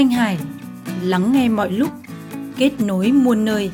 [0.00, 0.38] Thanh Hải
[1.02, 1.90] lắng nghe mọi lúc,
[2.56, 3.70] kết nối muôn nơi.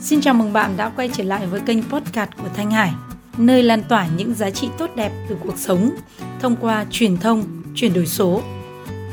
[0.00, 2.92] Xin chào mừng bạn đã quay trở lại với kênh podcast của Thanh Hải,
[3.38, 5.90] nơi lan tỏa những giá trị tốt đẹp từ cuộc sống
[6.40, 7.44] thông qua truyền thông,
[7.74, 8.42] chuyển đổi số.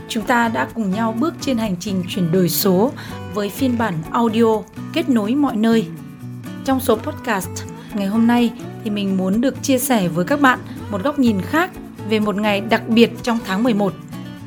[0.08, 2.92] Chúng ta đã cùng nhau bước trên hành trình chuyển đổi số
[3.34, 4.62] với phiên bản audio
[4.94, 5.88] kết nối mọi nơi.
[6.66, 8.52] Trong số podcast ngày hôm nay
[8.84, 10.60] thì mình muốn được chia sẻ với các bạn
[10.92, 11.72] một góc nhìn khác
[12.10, 13.94] về một ngày đặc biệt trong tháng 11.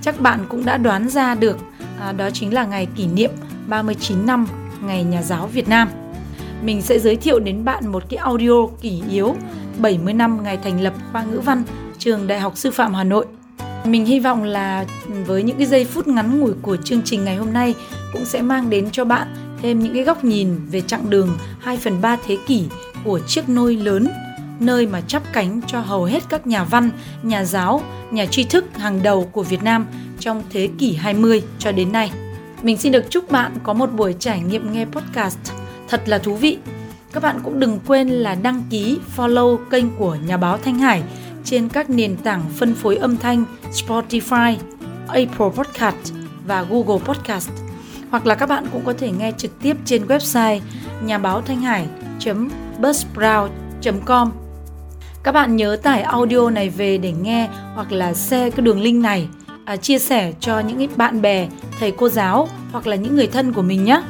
[0.02, 1.59] Chắc bạn cũng đã đoán ra được
[2.02, 3.30] à, đó chính là ngày kỷ niệm
[3.69, 4.47] 39 năm
[4.83, 5.88] Ngày Nhà giáo Việt Nam.
[6.62, 9.34] Mình sẽ giới thiệu đến bạn một cái audio kỷ yếu
[9.78, 11.65] 70 năm ngày thành lập khoa ngữ văn
[11.98, 13.27] trường Đại học Sư phạm Hà Nội.
[13.84, 14.84] Mình hy vọng là
[15.27, 17.75] với những cái giây phút ngắn ngủi của chương trình ngày hôm nay
[18.12, 19.28] cũng sẽ mang đến cho bạn
[19.62, 21.28] thêm những cái góc nhìn về chặng đường
[21.61, 22.64] 2 phần 3 thế kỷ
[23.05, 24.09] của chiếc nôi lớn
[24.66, 26.91] nơi mà chắp cánh cho hầu hết các nhà văn,
[27.23, 29.87] nhà giáo, nhà tri thức hàng đầu của Việt Nam
[30.20, 32.12] trong thế kỷ 20 cho đến nay.
[32.62, 35.39] Mình xin được chúc bạn có một buổi trải nghiệm nghe podcast
[35.89, 36.59] thật là thú vị.
[37.12, 41.03] Các bạn cũng đừng quên là đăng ký follow kênh của nhà báo Thanh Hải
[41.45, 44.56] trên các nền tảng phân phối âm thanh Spotify,
[45.08, 46.12] Apple Podcast
[46.47, 47.51] và Google Podcast.
[48.11, 50.61] Hoặc là các bạn cũng có thể nghe trực tiếp trên website
[51.03, 54.42] nhà báo thanh hải.buzzsprout.com
[55.23, 59.03] các bạn nhớ tải audio này về để nghe hoặc là share cái đường link
[59.03, 59.29] này
[59.64, 61.48] à, chia sẻ cho những bạn bè,
[61.81, 64.03] thầy cô giáo hoặc là những người thân của mình nhé.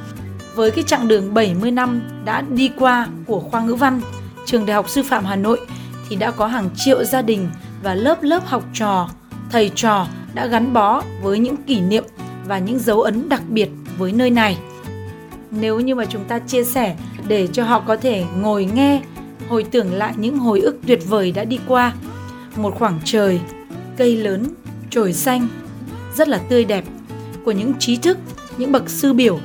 [0.54, 4.00] Với cái chặng đường 70 năm đã đi qua của khoa ngữ văn,
[4.46, 5.60] trường Đại học Sư phạm Hà Nội
[6.08, 7.48] thì đã có hàng triệu gia đình
[7.82, 9.08] và lớp lớp học trò,
[9.50, 12.04] thầy trò đã gắn bó với những kỷ niệm
[12.46, 14.58] và những dấu ấn đặc biệt với nơi này.
[15.50, 16.96] Nếu như mà chúng ta chia sẻ
[17.28, 19.00] để cho họ có thể ngồi nghe
[19.48, 21.92] hồi tưởng lại những hồi ức tuyệt vời đã đi qua.
[22.56, 23.40] Một khoảng trời,
[23.96, 24.46] cây lớn,
[24.90, 25.48] trồi xanh,
[26.16, 26.84] rất là tươi đẹp
[27.44, 28.18] của những trí thức,
[28.58, 29.38] những bậc sư biểu,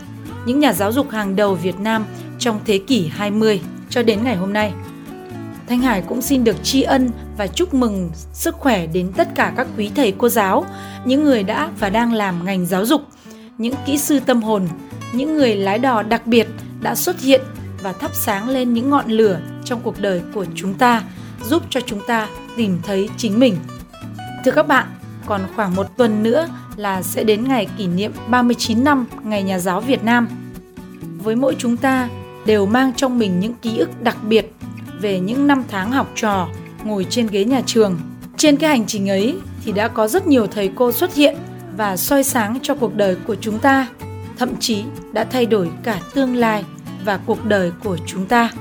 [0.46, 2.06] những nhà giáo dục hàng đầu Việt Nam
[2.40, 4.74] trong thế kỷ 20 cho đến ngày hôm nay.
[5.68, 9.54] Thanh Hải cũng xin được tri ân và chúc mừng sức khỏe đến tất cả
[9.58, 10.66] các quý thầy cô giáo,
[11.06, 13.02] những người đã và đang làm ngành giáo dục,
[13.58, 14.68] những kỹ sư tâm hồn,
[15.14, 16.48] những người lái đò đặc biệt
[16.82, 17.42] đã xuất hiện
[17.84, 21.04] và thắp sáng lên những ngọn lửa trong cuộc đời của chúng ta,
[21.44, 23.58] giúp cho chúng ta tìm thấy chính mình.
[24.46, 24.88] Thưa các bạn,
[25.26, 29.60] còn khoảng một tuần nữa là sẽ đến ngày kỷ niệm 39 năm Ngày Nhà
[29.60, 30.28] giáo Việt Nam.
[31.24, 32.10] Với mỗi chúng ta
[32.46, 34.54] đều mang trong mình những ký ức đặc biệt
[35.00, 36.48] về những năm tháng học trò
[36.84, 38.00] ngồi trên ghế nhà trường.
[38.38, 39.36] Trên cái hành trình ấy
[39.66, 41.36] thì đã có rất nhiều thầy cô xuất hiện
[41.78, 43.88] và soi sáng cho cuộc đời của chúng ta,
[44.38, 46.64] thậm chí đã thay đổi cả tương lai
[47.06, 48.52] và cuộc đời của chúng ta.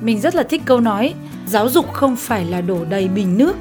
[0.00, 1.14] Mình rất là thích câu nói
[1.46, 3.56] giáo dục không phải là đổ đầy bình nước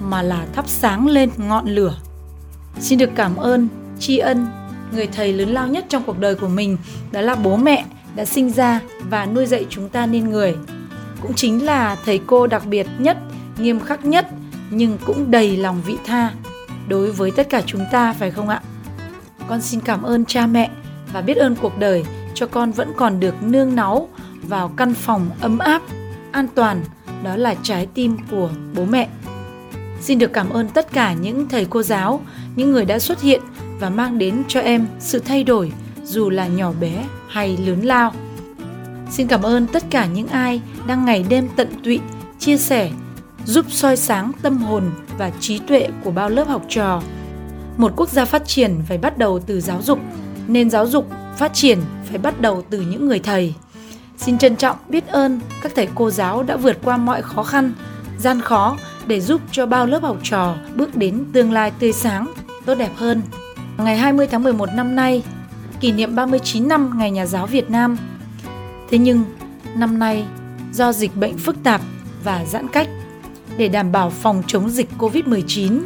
[0.00, 1.96] mà là thắp sáng lên ngọn lửa.
[2.80, 3.68] Xin được cảm ơn,
[3.98, 4.46] tri ân
[4.92, 6.76] người thầy lớn lao nhất trong cuộc đời của mình
[7.12, 7.84] đó là bố mẹ
[8.16, 8.80] đã sinh ra
[9.10, 10.56] và nuôi dạy chúng ta nên người.
[11.20, 13.18] Cũng chính là thầy cô đặc biệt nhất,
[13.58, 14.26] nghiêm khắc nhất
[14.70, 16.32] nhưng cũng đầy lòng vị tha
[16.88, 18.60] đối với tất cả chúng ta phải không ạ?
[19.48, 20.70] Con xin cảm ơn cha mẹ
[21.12, 24.08] và biết ơn cuộc đời cho con vẫn còn được nương náu
[24.42, 25.82] vào căn phòng ấm áp,
[26.32, 26.84] an toàn,
[27.22, 29.08] đó là trái tim của bố mẹ.
[30.00, 32.20] Xin được cảm ơn tất cả những thầy cô giáo,
[32.56, 33.40] những người đã xuất hiện
[33.80, 35.72] và mang đến cho em sự thay đổi
[36.04, 38.12] dù là nhỏ bé hay lớn lao.
[39.10, 42.00] Xin cảm ơn tất cả những ai đang ngày đêm tận tụy
[42.38, 42.90] chia sẻ,
[43.44, 44.84] giúp soi sáng tâm hồn
[45.18, 47.02] và trí tuệ của bao lớp học trò.
[47.76, 49.98] Một quốc gia phát triển phải bắt đầu từ giáo dục,
[50.48, 53.54] nên giáo dục phát triển phải bắt đầu từ những người thầy.
[54.20, 57.72] Xin trân trọng biết ơn các thầy cô giáo đã vượt qua mọi khó khăn,
[58.18, 58.76] gian khó
[59.06, 62.32] để giúp cho bao lớp học trò bước đến tương lai tươi sáng,
[62.66, 63.22] tốt đẹp hơn.
[63.78, 65.22] Ngày 20 tháng 11 năm nay,
[65.80, 67.96] kỷ niệm 39 năm Ngày Nhà giáo Việt Nam.
[68.90, 69.24] Thế nhưng,
[69.74, 70.24] năm nay,
[70.72, 71.80] do dịch bệnh phức tạp
[72.24, 72.88] và giãn cách,
[73.56, 75.80] để đảm bảo phòng chống dịch COVID-19,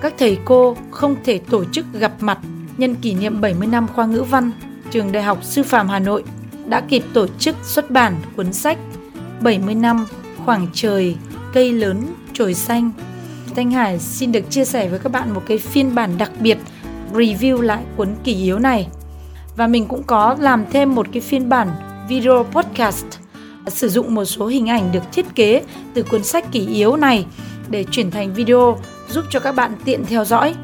[0.00, 2.38] các thầy cô không thể tổ chức gặp mặt
[2.76, 4.50] nhân kỷ niệm 70 năm khoa ngữ văn
[4.90, 6.24] trường Đại học Sư phạm Hà Nội
[6.68, 8.78] đã kịp tổ chức xuất bản cuốn sách
[9.40, 10.06] 70 năm
[10.44, 11.16] khoảng trời,
[11.52, 12.90] cây lớn, trồi xanh.
[13.56, 16.58] Thanh Hải xin được chia sẻ với các bạn một cái phiên bản đặc biệt
[17.12, 18.88] review lại cuốn kỷ yếu này.
[19.56, 21.68] Và mình cũng có làm thêm một cái phiên bản
[22.08, 23.06] video podcast
[23.66, 25.62] sử dụng một số hình ảnh được thiết kế
[25.94, 27.26] từ cuốn sách kỷ yếu này
[27.68, 28.78] để chuyển thành video
[29.08, 30.54] giúp cho các bạn tiện theo dõi.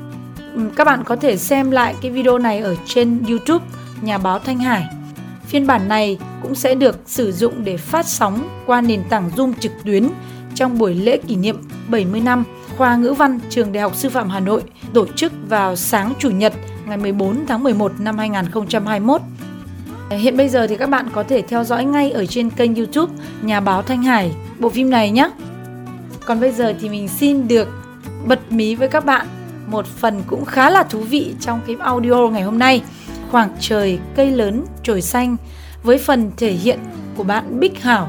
[0.76, 3.64] Các bạn có thể xem lại cái video này ở trên YouTube
[4.02, 5.03] nhà báo Thanh Hải.
[5.46, 9.52] Phiên bản này cũng sẽ được sử dụng để phát sóng qua nền tảng Zoom
[9.60, 10.08] trực tuyến
[10.54, 11.56] trong buổi lễ kỷ niệm
[11.88, 12.44] 70 năm
[12.76, 14.62] khoa ngữ văn trường Đại học Sư phạm Hà Nội
[14.94, 16.52] tổ chức vào sáng Chủ nhật,
[16.86, 19.20] ngày 14 tháng 11 năm 2021.
[20.10, 23.12] Hiện bây giờ thì các bạn có thể theo dõi ngay ở trên kênh YouTube
[23.42, 25.30] Nhà báo Thanh Hải, bộ phim này nhé.
[26.24, 27.68] Còn bây giờ thì mình xin được
[28.26, 29.26] bật mí với các bạn
[29.66, 32.82] một phần cũng khá là thú vị trong cái audio ngày hôm nay.
[33.34, 35.36] Khoảng trời, cây lớn, trồi xanh
[35.82, 36.78] với phần thể hiện
[37.16, 38.08] của bạn Bích Hảo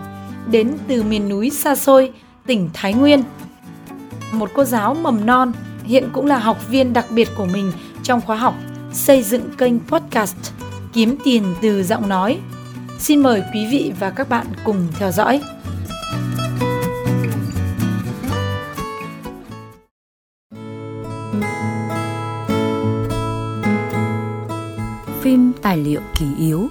[0.52, 2.12] đến từ miền núi xa xôi,
[2.46, 3.24] tỉnh Thái Nguyên.
[4.32, 5.52] Một cô giáo mầm non
[5.84, 7.72] hiện cũng là học viên đặc biệt của mình
[8.04, 8.56] trong khóa học
[8.94, 10.38] xây dựng kênh podcast
[10.94, 12.38] kiếm tiền từ giọng nói.
[13.00, 15.42] Xin mời quý vị và các bạn cùng theo dõi.
[25.66, 26.70] Tài liệu kỳ yếu.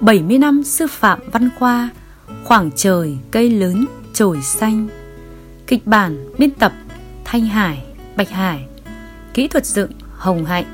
[0.00, 1.88] 70 năm sư phạm văn khoa
[2.44, 4.88] Khoảng trời cây lớn trồi xanh.
[5.66, 6.72] Kịch bản biên tập
[7.24, 7.84] Thanh Hải,
[8.16, 8.66] Bạch Hải.
[9.34, 10.64] Kỹ thuật dựng Hồng Hạnh.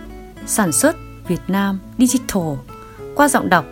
[0.47, 0.97] Sản xuất
[1.29, 2.53] Việt Nam Digital.
[3.15, 3.65] Qua giọng đọc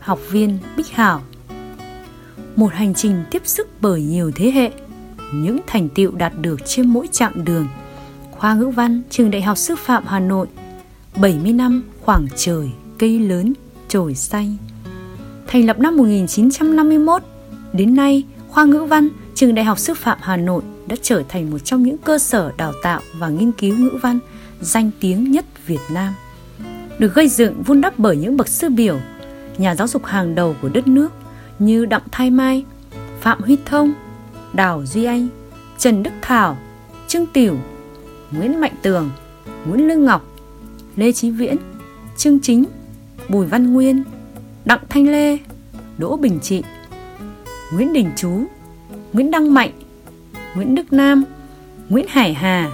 [0.00, 1.22] Học viên Bích Hảo.
[2.56, 4.70] Một hành trình tiếp sức bởi nhiều thế hệ
[5.34, 7.66] Những thành tựu đạt được trên mỗi chặng đường.
[8.30, 10.46] Khoa ngữ văn Trường Đại học Sư phạm Hà Nội
[11.16, 13.52] 70 năm khoảng trời cây lớn
[13.88, 14.56] trồi xanh
[15.46, 17.22] Thành lập năm 1951
[17.72, 21.50] Đến nay, khoa ngữ văn Trường Đại học Sư phạm Hà Nội đã trở thành
[21.50, 24.18] một trong những cơ sở đào tạo và nghiên cứu ngữ văn
[24.60, 26.14] danh tiếng nhất Việt Nam.
[26.98, 28.98] Được gây dựng vun đắp bởi những bậc sư biểu,
[29.58, 31.12] nhà giáo dục hàng đầu của đất nước
[31.58, 32.64] như Đặng Thái Mai,
[33.20, 33.92] Phạm Huy Thông,
[34.52, 35.28] Đào Duy Anh,
[35.78, 36.58] Trần Đức Thảo,
[37.08, 37.56] Trương Tiểu,
[38.30, 39.10] Nguyễn Mạnh Tường,
[39.66, 40.26] Nguyễn Lương Ngọc,
[40.96, 41.56] Lê Chí Viễn,
[42.16, 42.64] Trương Chính,
[43.28, 44.04] Bùi Văn Nguyên,
[44.64, 45.38] Đặng Thanh Lê,
[45.98, 46.62] Đỗ Bình Trị,
[47.72, 48.42] Nguyễn Đình Chú,
[49.12, 49.70] Nguyễn Đăng Mạnh,
[50.56, 51.24] Nguyễn Đức Nam,
[51.88, 52.70] Nguyễn Hải Hà,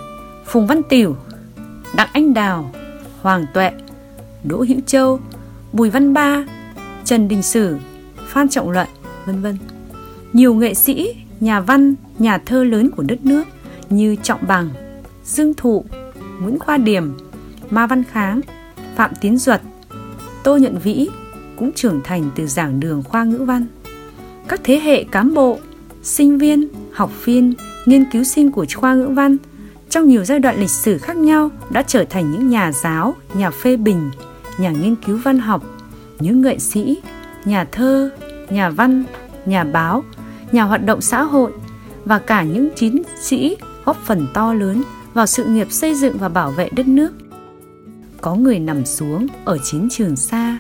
[0.47, 1.17] Phùng Văn Tiểu,
[1.97, 2.73] Đặng Anh Đào,
[3.23, 3.71] Hoàng Tuệ,
[4.45, 5.21] Đỗ Hữu Châu,
[5.73, 6.45] Bùi Văn Ba,
[7.05, 7.77] Trần Đình Sử,
[8.29, 8.89] Phan Trọng Luận,
[9.27, 9.59] vân vân.
[10.33, 13.45] Nhiều nghệ sĩ, nhà văn, nhà thơ lớn của đất nước
[13.91, 14.69] như Trọng Bằng,
[15.25, 15.85] Dương Thụ,
[16.41, 17.17] Nguyễn Khoa Điểm,
[17.71, 18.41] Ma Văn Kháng,
[18.97, 19.61] Phạm Tiến Duật,
[20.45, 21.09] Tô nhận Vĩ
[21.57, 23.67] cũng trưởng thành từ giảng đường khoa ngữ văn.
[24.49, 25.59] Các thế hệ cán bộ,
[26.03, 27.55] sinh viên, học viên,
[27.87, 29.37] nghiên cứu sinh của khoa ngữ văn
[29.91, 33.51] trong nhiều giai đoạn lịch sử khác nhau đã trở thành những nhà giáo, nhà
[33.51, 34.11] phê bình,
[34.59, 35.65] nhà nghiên cứu văn học,
[36.21, 36.99] những nghệ sĩ,
[37.45, 38.11] nhà thơ,
[38.51, 39.05] nhà văn,
[39.47, 40.05] nhà báo,
[40.53, 41.53] nhà hoạt động xã hội
[42.05, 44.83] và cả những chiến sĩ góp phần to lớn
[45.15, 47.13] vào sự nghiệp xây dựng và bảo vệ đất nước.
[48.25, 50.59] Có người nằm xuống ở chiến trường xa,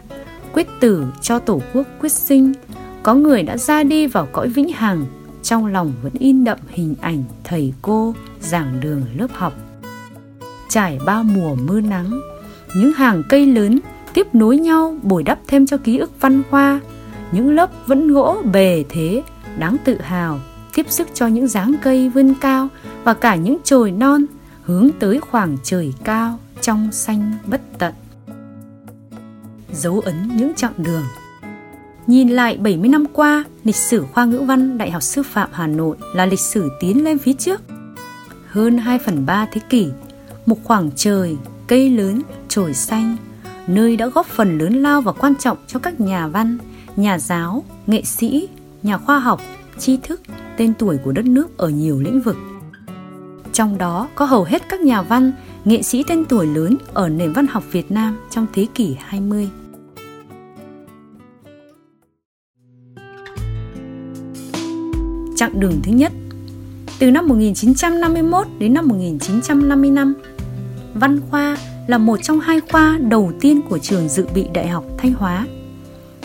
[0.52, 2.52] quyết tử cho Tổ quốc quyết sinh,
[3.02, 5.06] có người đã ra đi vào cõi vĩnh hằng,
[5.42, 9.52] trong lòng vẫn in đậm hình ảnh thầy cô giảng đường lớp học.
[10.68, 12.20] Trải bao mùa mưa nắng,
[12.76, 13.80] những hàng cây lớn
[14.14, 16.80] tiếp nối nhau bồi đắp thêm cho ký ức văn hoa,
[17.32, 19.22] những lớp vẫn gỗ bề thế,
[19.58, 20.40] đáng tự hào,
[20.74, 22.68] tiếp sức cho những dáng cây vươn cao
[23.04, 24.24] và cả những chồi non
[24.62, 27.94] hướng tới khoảng trời cao trong xanh bất tận.
[29.72, 31.02] Dấu ấn những chặng đường
[32.06, 35.66] Nhìn lại 70 năm qua, lịch sử khoa ngữ văn Đại học Sư phạm Hà
[35.66, 37.62] Nội là lịch sử tiến lên phía trước.
[38.46, 39.88] Hơn 2 phần 3 thế kỷ,
[40.46, 43.16] một khoảng trời, cây lớn, trồi xanh,
[43.66, 46.58] nơi đã góp phần lớn lao và quan trọng cho các nhà văn,
[46.96, 48.48] nhà giáo, nghệ sĩ,
[48.82, 49.40] nhà khoa học,
[49.78, 50.20] tri thức,
[50.56, 52.36] tên tuổi của đất nước ở nhiều lĩnh vực.
[53.52, 55.32] Trong đó có hầu hết các nhà văn,
[55.64, 59.48] nghệ sĩ tên tuổi lớn ở nền văn học Việt Nam trong thế kỷ 20.
[65.36, 66.12] chặng đường thứ nhất
[66.98, 70.14] từ năm 1951 đến năm 1955.
[70.94, 71.56] Văn khoa
[71.86, 75.46] là một trong hai khoa đầu tiên của trường dự bị Đại học Thanh Hóa.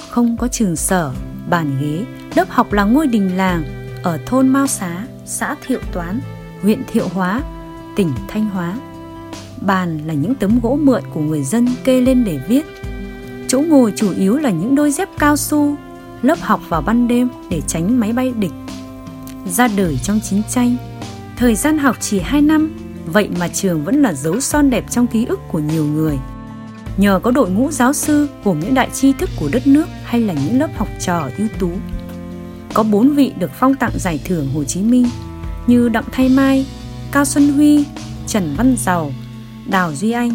[0.10, 1.12] Không có trường sở,
[1.50, 2.06] bàn ghế,
[2.36, 3.64] lớp học là ngôi đình làng
[4.04, 6.20] ở thôn Mao Xá, xã Thiệu Toán,
[6.62, 7.42] huyện Thiệu Hóa,
[7.96, 8.76] tỉnh Thanh Hóa.
[9.62, 12.66] Bàn là những tấm gỗ mượn của người dân kê lên để viết.
[13.48, 15.76] Chỗ ngồi chủ yếu là những đôi dép cao su,
[16.22, 18.52] lớp học vào ban đêm để tránh máy bay địch
[19.52, 20.76] ra đời trong chiến tranh.
[21.38, 25.08] Thời gian học chỉ 2 năm, vậy mà trường vẫn là dấu son đẹp trong
[25.08, 26.18] ký ức của nhiều người.
[26.98, 30.22] Nhờ có đội ngũ giáo sư gồm những đại tri thức của đất nước hay
[30.22, 31.70] là những lớp học trò ưu tú.
[32.74, 35.08] Có bốn vị được phong tặng giải thưởng Hồ Chí Minh
[35.68, 36.66] như Đặng Thay Mai,
[37.12, 37.86] Cao Xuân Huy,
[38.28, 39.12] Trần Văn Giàu,
[39.72, 40.32] Đào Duy Anh.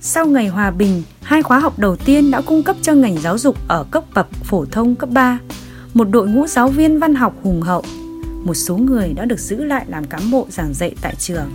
[0.00, 3.38] Sau ngày hòa bình, hai khóa học đầu tiên đã cung cấp cho ngành giáo
[3.38, 5.38] dục ở cấp bậc phổ thông cấp 3
[5.94, 7.82] một đội ngũ giáo viên văn học hùng hậu
[8.42, 11.50] một số người đã được giữ lại làm cán bộ giảng dạy tại trường.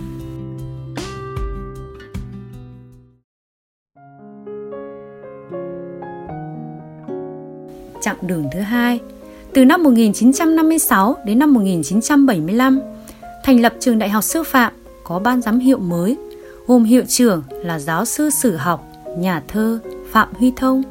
[8.00, 9.00] Chặng đường thứ hai,
[9.54, 12.80] từ năm 1956 đến năm 1975,
[13.44, 14.72] thành lập trường đại học sư phạm
[15.04, 16.16] có ban giám hiệu mới,
[16.66, 18.86] gồm hiệu trưởng là giáo sư sử học,
[19.18, 19.78] nhà thơ
[20.10, 20.82] Phạm Huy Thông,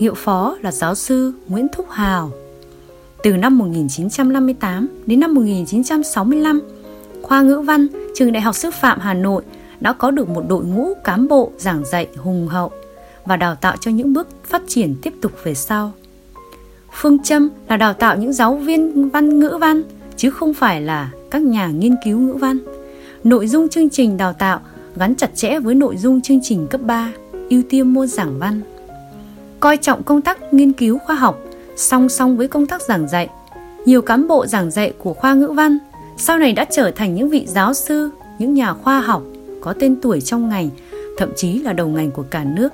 [0.00, 2.30] hiệu phó là giáo sư Nguyễn Thúc Hào.
[3.22, 6.60] Từ năm 1958 đến năm 1965,
[7.22, 9.42] khoa ngữ văn trường Đại học Sư phạm Hà Nội
[9.80, 12.70] đã có được một đội ngũ cán bộ giảng dạy hùng hậu
[13.24, 15.92] và đào tạo cho những bước phát triển tiếp tục về sau.
[16.92, 19.82] Phương châm là đào tạo những giáo viên văn ngữ văn
[20.16, 22.58] chứ không phải là các nhà nghiên cứu ngữ văn.
[23.24, 24.60] Nội dung chương trình đào tạo
[24.96, 27.12] gắn chặt chẽ với nội dung chương trình cấp 3,
[27.50, 28.60] ưu tiên môn giảng văn.
[29.60, 31.40] Coi trọng công tác nghiên cứu khoa học
[31.76, 33.28] song song với công tác giảng dạy.
[33.86, 35.78] Nhiều cán bộ giảng dạy của khoa ngữ văn
[36.16, 39.22] sau này đã trở thành những vị giáo sư, những nhà khoa học
[39.60, 40.70] có tên tuổi trong ngành,
[41.18, 42.72] thậm chí là đầu ngành của cả nước.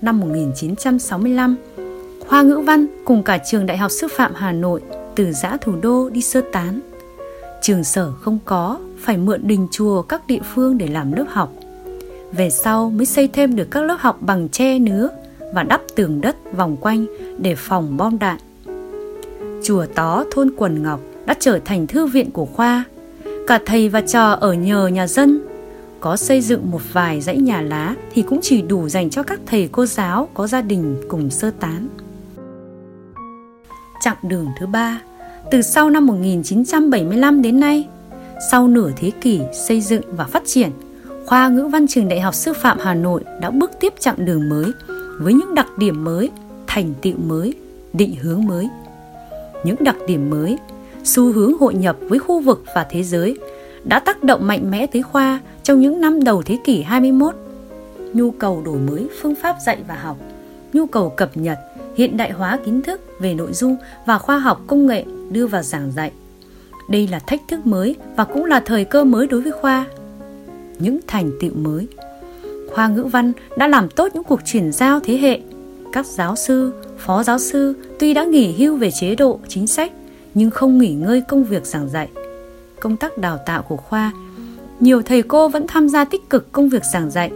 [0.00, 1.56] Năm 1965,
[2.28, 4.80] khoa ngữ văn cùng cả trường Đại học Sư phạm Hà Nội
[5.14, 6.80] từ giã thủ đô đi sơ tán.
[7.62, 11.52] Trường sở không có, phải mượn đình chùa các địa phương để làm lớp học.
[12.32, 15.08] Về sau mới xây thêm được các lớp học bằng tre nứa
[15.54, 17.06] và đắp tường đất vòng quanh
[17.38, 18.38] để phòng bom đạn.
[19.64, 22.84] Chùa Tó thôn Quần Ngọc đã trở thành thư viện của khoa.
[23.46, 25.40] Cả thầy và trò ở nhờ nhà dân
[26.00, 29.40] có xây dựng một vài dãy nhà lá thì cũng chỉ đủ dành cho các
[29.46, 31.88] thầy cô giáo có gia đình cùng sơ tán.
[34.00, 35.00] Chặng đường thứ ba,
[35.52, 37.88] từ sau năm 1975 đến nay,
[38.50, 40.70] sau nửa thế kỷ xây dựng và phát triển,
[41.26, 44.48] khoa ngữ văn trường Đại học Sư phạm Hà Nội đã bước tiếp chặng đường
[44.48, 44.64] mới
[45.20, 46.30] với những đặc điểm mới,
[46.66, 47.54] thành tựu mới,
[47.92, 48.68] định hướng mới.
[49.64, 50.58] Những đặc điểm mới,
[51.04, 53.38] xu hướng hội nhập với khu vực và thế giới
[53.84, 57.34] đã tác động mạnh mẽ tới khoa trong những năm đầu thế kỷ 21.
[58.12, 60.16] Nhu cầu đổi mới phương pháp dạy và học,
[60.72, 61.58] nhu cầu cập nhật,
[61.96, 65.62] hiện đại hóa kiến thức về nội dung và khoa học công nghệ đưa vào
[65.62, 66.12] giảng dạy.
[66.88, 69.86] Đây là thách thức mới và cũng là thời cơ mới đối với khoa.
[70.78, 71.88] Những thành tựu mới
[72.74, 75.40] khoa ngữ văn đã làm tốt những cuộc chuyển giao thế hệ.
[75.92, 79.92] Các giáo sư, phó giáo sư tuy đã nghỉ hưu về chế độ, chính sách,
[80.34, 82.08] nhưng không nghỉ ngơi công việc giảng dạy.
[82.80, 84.12] Công tác đào tạo của khoa,
[84.80, 87.30] nhiều thầy cô vẫn tham gia tích cực công việc giảng dạy,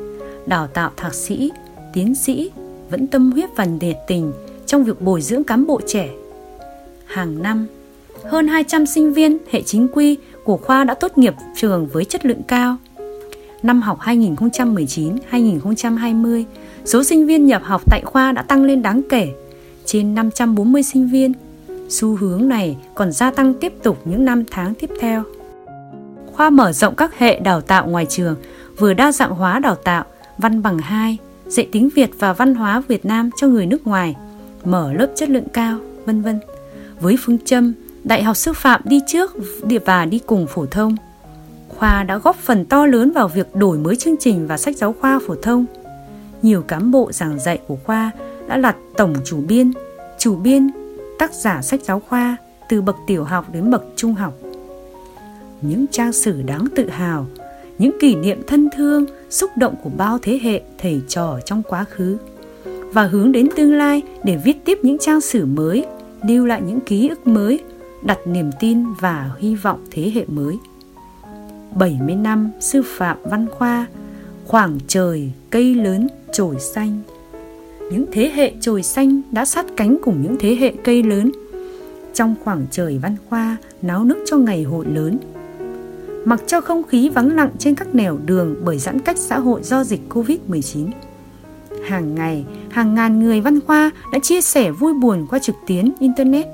[0.47, 1.51] đào tạo thạc sĩ,
[1.93, 2.51] tiến sĩ,
[2.91, 4.33] vẫn tâm huyết và nhiệt tình
[4.67, 6.09] trong việc bồi dưỡng cán bộ trẻ.
[7.07, 7.67] Hàng năm,
[8.31, 12.27] hơn 200 sinh viên hệ chính quy của khoa đã tốt nghiệp trường với chất
[12.27, 12.77] lượng cao
[13.67, 16.45] năm học 2019-2020,
[16.85, 19.29] số sinh viên nhập học tại khoa đã tăng lên đáng kể,
[19.85, 21.33] trên 540 sinh viên.
[21.89, 25.23] Xu hướng này còn gia tăng tiếp tục những năm tháng tiếp theo.
[26.33, 28.37] Khoa mở rộng các hệ đào tạo ngoài trường,
[28.79, 30.05] vừa đa dạng hóa đào tạo,
[30.39, 34.17] văn bằng 2, dạy tiếng Việt và văn hóa Việt Nam cho người nước ngoài,
[34.65, 36.41] mở lớp chất lượng cao, vân vân.
[37.01, 37.73] Với phương châm
[38.07, 39.37] Đại học sư phạm đi trước
[39.87, 40.97] và đi cùng phổ thông,
[41.69, 44.95] khoa đã góp phần to lớn vào việc đổi mới chương trình và sách giáo
[45.01, 45.67] khoa phổ thông.
[46.43, 48.11] Nhiều cán bộ giảng dạy của khoa
[48.49, 49.73] đã là tổng chủ biên,
[50.19, 50.71] chủ biên,
[51.19, 52.37] tác giả sách giáo khoa
[52.69, 54.35] từ bậc tiểu học đến bậc trung học.
[55.61, 57.27] Những trang sử đáng tự hào,
[57.79, 61.85] những kỷ niệm thân thương, xúc động của bao thế hệ thầy trò trong quá
[61.85, 62.17] khứ
[62.65, 65.85] và hướng đến tương lai để viết tiếp những trang sử mới,
[66.29, 67.61] lưu lại những ký ức mới,
[68.03, 70.59] đặt niềm tin và hy vọng thế hệ mới.
[71.75, 73.87] 70 năm sư phạm văn khoa,
[74.47, 77.01] khoảng trời cây lớn trồi xanh.
[77.93, 81.33] Những thế hệ trồi xanh đã sát cánh cùng những thế hệ cây lớn.
[82.15, 85.19] Trong khoảng trời văn khoa náo nức cho ngày hội lớn.
[86.25, 89.63] Mặc cho không khí vắng lặng trên các nẻo đường bởi giãn cách xã hội
[89.63, 90.89] do dịch Covid-19.
[91.85, 95.93] Hàng ngày, hàng ngàn người văn khoa đã chia sẻ vui buồn qua trực tuyến
[96.01, 96.47] Internet.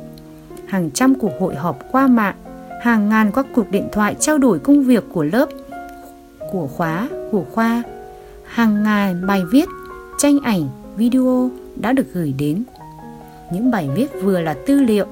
[0.73, 2.35] Hàng trăm cuộc hội họp qua mạng
[2.83, 5.49] hàng ngàn các cuộc điện thoại trao đổi công việc của lớp,
[6.53, 7.83] của khóa, của khoa.
[8.45, 9.69] Hàng ngàn bài viết,
[10.19, 12.63] tranh ảnh, video đã được gửi đến.
[13.53, 15.07] Những bài viết vừa là tư liệu,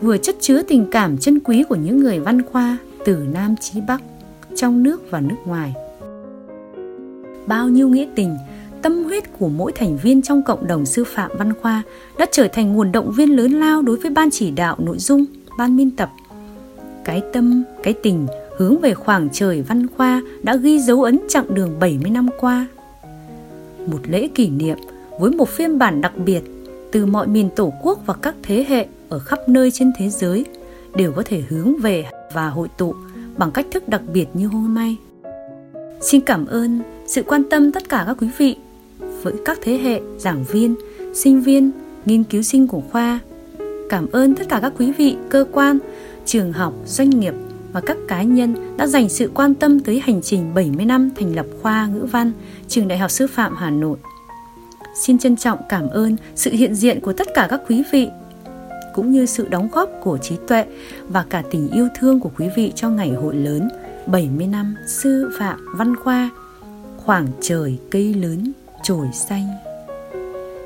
[0.00, 3.80] vừa chất chứa tình cảm chân quý của những người văn khoa từ Nam chí
[3.80, 4.02] Bắc,
[4.56, 5.74] trong nước và nước ngoài.
[7.46, 8.36] Bao nhiêu nghĩa tình,
[8.82, 11.82] tâm huyết của mỗi thành viên trong cộng đồng sư phạm văn khoa
[12.18, 15.24] đã trở thành nguồn động viên lớn lao đối với ban chỉ đạo nội dung,
[15.58, 16.10] ban biên tập,
[17.04, 21.54] cái tâm, cái tình hướng về khoảng trời văn khoa đã ghi dấu ấn chặng
[21.54, 22.66] đường 70 năm qua.
[23.86, 24.78] Một lễ kỷ niệm
[25.20, 26.42] với một phiên bản đặc biệt
[26.92, 30.44] từ mọi miền tổ quốc và các thế hệ ở khắp nơi trên thế giới
[30.94, 32.04] đều có thể hướng về
[32.34, 32.94] và hội tụ
[33.36, 34.96] bằng cách thức đặc biệt như hôm nay.
[36.00, 38.56] Xin cảm ơn sự quan tâm tất cả các quý vị
[39.26, 40.74] với các thế hệ giảng viên,
[41.14, 41.70] sinh viên,
[42.04, 43.18] nghiên cứu sinh của khoa.
[43.88, 45.78] Cảm ơn tất cả các quý vị, cơ quan,
[46.24, 47.34] trường học, doanh nghiệp
[47.72, 51.34] và các cá nhân đã dành sự quan tâm tới hành trình 70 năm thành
[51.36, 52.32] lập khoa ngữ văn
[52.68, 53.98] Trường Đại học Sư phạm Hà Nội.
[55.02, 58.08] Xin trân trọng cảm ơn sự hiện diện của tất cả các quý vị
[58.94, 60.64] cũng như sự đóng góp của trí tuệ
[61.08, 63.68] và cả tình yêu thương của quý vị cho ngày hội lớn
[64.06, 66.30] 70 năm sư phạm văn khoa
[66.96, 68.52] khoảng trời cây lớn
[68.86, 69.48] trồi xanh.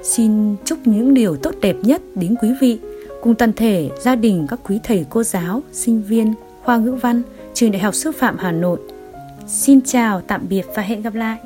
[0.02, 2.78] Xin chúc những điều tốt đẹp nhất đến quý vị,
[3.22, 6.34] cùng toàn thể gia đình các quý thầy cô giáo, sinh viên
[6.64, 7.22] khoa ngữ văn,
[7.54, 8.78] trường đại học sư phạm hà nội.
[9.46, 11.38] Xin chào, tạm biệt và hẹn gặp lại.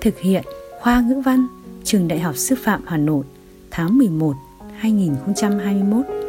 [0.00, 0.44] Thực hiện
[0.80, 1.46] khoa ngữ văn,
[1.84, 3.24] trường đại học sư phạm hà nội,
[3.70, 4.34] tháng 11
[4.76, 6.19] 2021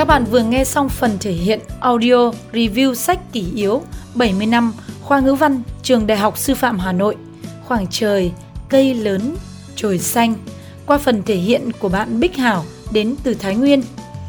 [0.00, 3.82] Các bạn vừa nghe xong phần thể hiện audio review sách kỷ yếu
[4.14, 7.16] 70 năm khoa ngữ văn trường Đại học Sư phạm Hà Nội
[7.64, 8.32] Khoảng trời,
[8.68, 9.36] cây lớn,
[9.76, 10.34] trồi xanh
[10.86, 13.82] qua phần thể hiện của bạn Bích Hảo đến từ Thái Nguyên.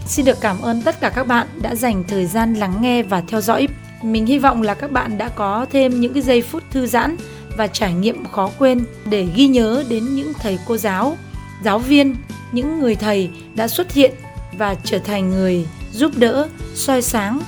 [0.05, 3.23] Xin được cảm ơn tất cả các bạn đã dành thời gian lắng nghe và
[3.27, 3.67] theo dõi.
[4.03, 7.15] Mình hy vọng là các bạn đã có thêm những cái giây phút thư giãn
[7.57, 11.17] và trải nghiệm khó quên để ghi nhớ đến những thầy cô giáo,
[11.63, 12.15] giáo viên,
[12.51, 14.11] những người thầy đã xuất hiện
[14.57, 17.39] và trở thành người giúp đỡ, soi sáng,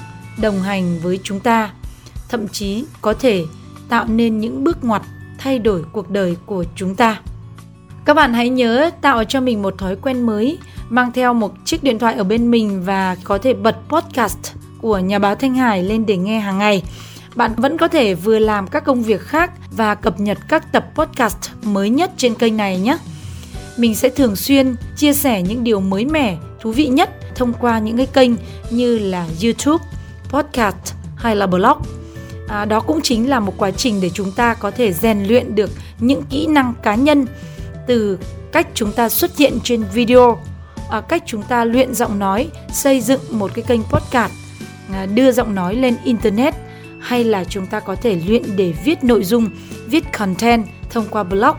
[0.42, 1.72] đồng hành với chúng ta,
[2.30, 3.46] thậm chí có thể
[3.90, 5.02] tạo nên những bước ngoặt
[5.38, 7.20] thay đổi cuộc đời của chúng ta.
[8.06, 10.58] Các bạn hãy nhớ tạo cho mình một thói quen mới,
[10.90, 15.00] mang theo một chiếc điện thoại ở bên mình và có thể bật podcast của
[15.00, 16.84] nhà báo Thanh Hải lên để nghe hàng ngày.
[17.36, 20.86] Bạn vẫn có thể vừa làm các công việc khác và cập nhật các tập
[20.96, 22.98] podcast mới nhất trên kênh này nhé.
[23.78, 27.80] Mình sẽ thường xuyên chia sẻ những điều mới mẻ, thú vị nhất thông qua
[27.80, 28.32] những cái kênh
[28.70, 29.86] như là YouTube,
[30.30, 31.78] podcast hay là blog.
[32.48, 35.56] À, đó cũng chính là một quá trình để chúng ta có thể rèn luyện
[35.56, 35.70] được
[36.00, 37.26] những kỹ năng cá nhân
[37.88, 38.18] từ
[38.52, 40.38] cách chúng ta xuất hiện trên video,
[40.90, 44.34] à, cách chúng ta luyện giọng nói, xây dựng một cái kênh podcast,
[44.92, 46.54] à, đưa giọng nói lên internet
[47.00, 49.50] hay là chúng ta có thể luyện để viết nội dung,
[49.88, 51.56] viết content thông qua blog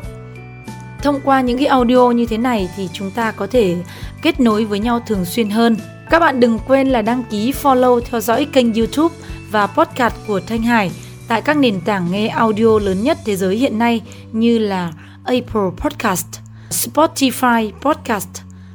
[1.05, 3.77] thông qua những cái audio như thế này thì chúng ta có thể
[4.23, 5.77] kết nối với nhau thường xuyên hơn.
[6.11, 9.15] Các bạn đừng quên là đăng ký follow theo dõi kênh YouTube
[9.51, 10.91] và podcast của Thanh Hải
[11.29, 14.93] tại các nền tảng nghe audio lớn nhất thế giới hiện nay như là
[15.25, 16.27] Apple Podcast,
[16.71, 18.29] Spotify Podcast